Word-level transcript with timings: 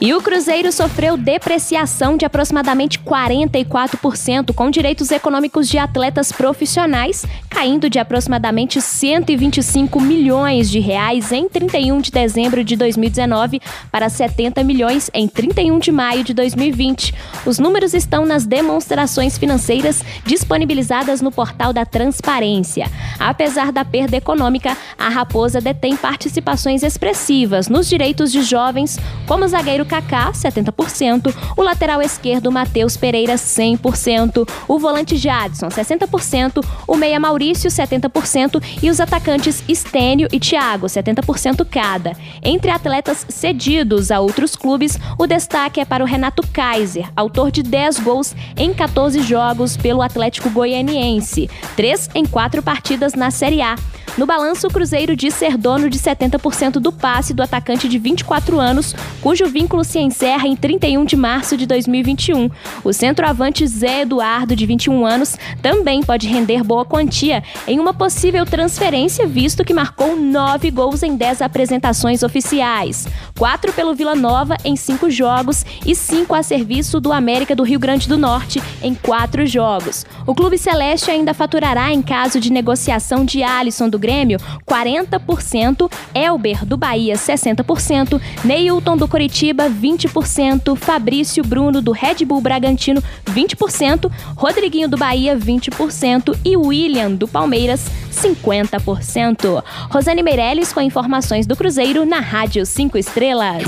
E 0.00 0.14
o 0.14 0.22
Cruzeiro 0.22 0.72
sofreu 0.72 1.14
depreciação 1.14 2.16
de 2.16 2.24
aproximadamente 2.24 2.98
44%, 3.00 4.54
com 4.54 4.70
direitos 4.70 5.10
econômicos 5.10 5.68
de 5.68 5.76
atletas 5.76 6.32
profissionais 6.32 7.26
caindo 7.60 7.90
de 7.90 7.98
aproximadamente 7.98 8.80
125 8.80 10.00
milhões 10.00 10.70
de 10.70 10.78
reais 10.78 11.30
em 11.30 11.46
31 11.46 12.00
de 12.00 12.10
dezembro 12.10 12.64
de 12.64 12.74
2019 12.74 13.60
para 13.92 14.08
70 14.08 14.64
milhões 14.64 15.10
em 15.12 15.28
31 15.28 15.78
de 15.78 15.92
maio 15.92 16.24
de 16.24 16.32
2020. 16.32 17.12
Os 17.44 17.58
números 17.58 17.92
estão 17.92 18.24
nas 18.24 18.46
demonstrações 18.46 19.36
financeiras 19.36 20.02
disponibilizadas 20.24 21.20
no 21.20 21.30
portal 21.30 21.72
da 21.72 21.84
Transparência. 21.84 22.90
Apesar 23.18 23.72
da 23.72 23.84
perda 23.84 24.16
econômica, 24.16 24.74
a 24.96 25.10
Raposa 25.10 25.60
detém 25.60 25.96
participações 25.96 26.82
expressivas 26.82 27.68
nos 27.68 27.86
direitos 27.86 28.32
de 28.32 28.42
jovens, 28.42 28.98
como 29.26 29.44
o 29.44 29.48
zagueiro 29.48 29.84
Kaká, 29.90 30.30
70%, 30.30 31.34
o 31.56 31.62
lateral 31.62 32.00
esquerdo 32.00 32.52
Matheus 32.52 32.96
Pereira, 32.96 33.34
100%, 33.34 34.48
o 34.68 34.78
volante 34.78 35.16
Jadson, 35.16 35.66
60%, 35.66 36.64
o 36.86 36.96
meia 36.96 37.18
Maurício, 37.18 37.68
70% 37.68 38.62
e 38.80 38.88
os 38.88 39.00
atacantes 39.00 39.64
Estênio 39.68 40.28
e 40.30 40.38
Thiago, 40.38 40.86
70% 40.86 41.66
cada. 41.68 42.12
Entre 42.40 42.70
atletas 42.70 43.26
cedidos 43.28 44.12
a 44.12 44.20
outros 44.20 44.54
clubes, 44.54 44.96
o 45.18 45.26
destaque 45.26 45.80
é 45.80 45.84
para 45.84 46.04
o 46.04 46.06
Renato 46.06 46.46
Kaiser, 46.52 47.10
autor 47.16 47.50
de 47.50 47.64
10 47.64 47.98
gols 47.98 48.32
em 48.56 48.72
14 48.72 49.20
jogos 49.22 49.76
pelo 49.76 50.02
Atlético 50.02 50.50
Goianiense, 50.50 51.50
3 51.74 52.10
em 52.14 52.24
4 52.24 52.62
partidas 52.62 53.14
na 53.14 53.32
Série 53.32 53.60
A. 53.60 53.74
No 54.18 54.26
balanço, 54.26 54.66
o 54.66 54.70
Cruzeiro 54.70 55.14
diz 55.14 55.34
ser 55.34 55.56
dono 55.56 55.88
de 55.88 55.98
70% 55.98 56.72
do 56.72 56.92
passe 56.92 57.32
do 57.32 57.42
atacante 57.42 57.88
de 57.88 57.98
24 57.98 58.58
anos, 58.58 58.94
cujo 59.22 59.46
vínculo 59.46 59.84
se 59.84 59.98
encerra 59.98 60.46
em 60.46 60.56
31 60.56 61.04
de 61.04 61.16
março 61.16 61.56
de 61.56 61.64
2021. 61.64 62.50
O 62.82 62.92
centroavante 62.92 63.66
Zé 63.66 64.02
Eduardo, 64.02 64.56
de 64.56 64.66
21 64.66 65.06
anos, 65.06 65.36
também 65.62 66.02
pode 66.02 66.26
render 66.26 66.64
boa 66.64 66.84
quantia 66.84 67.42
em 67.66 67.78
uma 67.78 67.94
possível 67.94 68.44
transferência, 68.44 69.26
visto 69.26 69.64
que 69.64 69.72
marcou 69.72 70.16
nove 70.16 70.70
gols 70.70 71.02
em 71.02 71.16
10 71.16 71.40
apresentações 71.42 72.22
oficiais, 72.22 73.06
quatro 73.38 73.72
pelo 73.72 73.94
Vila 73.94 74.14
Nova 74.14 74.56
em 74.64 74.74
cinco 74.76 75.08
jogos 75.08 75.64
e 75.86 75.94
cinco 75.94 76.34
a 76.34 76.42
serviço 76.42 77.00
do 77.00 77.12
América 77.12 77.54
do 77.54 77.62
Rio 77.62 77.78
Grande 77.78 78.08
do 78.08 78.18
Norte 78.18 78.60
em 78.82 78.94
quatro 78.94 79.46
jogos. 79.46 80.04
O 80.26 80.34
Clube 80.34 80.58
Celeste 80.58 81.10
ainda 81.10 81.32
faturará 81.32 81.92
em 81.92 82.02
caso 82.02 82.40
de 82.40 82.52
negociação 82.52 83.24
de 83.24 83.42
Alisson 83.42 83.88
do 83.88 83.99
Grêmio 84.00 84.38
40%, 84.66 85.90
Elber 86.14 86.64
do 86.64 86.76
Bahia 86.76 87.14
60%, 87.14 88.20
Neilton 88.42 88.96
do 88.96 89.06
Coritiba 89.06 89.70
20%, 89.70 90.76
Fabrício 90.76 91.44
Bruno 91.44 91.80
do 91.80 91.92
Red 91.92 92.24
Bull 92.24 92.40
Bragantino 92.40 93.02
20%, 93.30 94.10
Rodriguinho 94.36 94.88
do 94.88 94.96
Bahia 94.96 95.36
20% 95.36 96.36
e 96.44 96.56
William 96.56 97.12
do 97.12 97.28
Palmeiras 97.28 97.86
50%. 98.10 99.62
Rosane 99.90 100.22
Meirelles 100.22 100.72
com 100.72 100.80
informações 100.80 101.46
do 101.46 101.56
Cruzeiro 101.56 102.04
na 102.04 102.20
Rádio 102.20 102.64
5 102.66 102.98
Estrelas. 102.98 103.62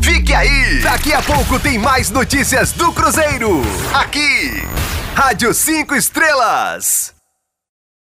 Fique 0.00 0.34
aí! 0.34 0.80
Daqui 0.82 1.12
a 1.12 1.22
pouco 1.22 1.58
tem 1.58 1.78
mais 1.78 2.10
notícias 2.10 2.72
do 2.72 2.92
Cruzeiro. 2.92 3.62
Aqui, 3.94 4.62
Rádio 5.14 5.52
5 5.54 5.94
Estrelas. 5.94 7.17